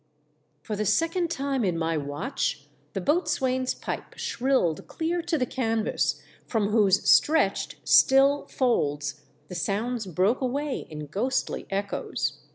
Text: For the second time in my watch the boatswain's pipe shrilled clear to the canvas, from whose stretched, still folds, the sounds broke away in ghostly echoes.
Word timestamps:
For 0.63 0.75
the 0.75 0.87
second 0.87 1.29
time 1.29 1.63
in 1.63 1.77
my 1.77 1.95
watch 1.95 2.65
the 2.93 3.01
boatswain's 3.01 3.75
pipe 3.75 4.17
shrilled 4.17 4.87
clear 4.87 5.21
to 5.21 5.37
the 5.37 5.45
canvas, 5.45 6.19
from 6.47 6.69
whose 6.69 7.07
stretched, 7.07 7.75
still 7.83 8.47
folds, 8.47 9.21
the 9.47 9.53
sounds 9.53 10.07
broke 10.07 10.41
away 10.41 10.87
in 10.89 11.05
ghostly 11.05 11.67
echoes. 11.69 12.39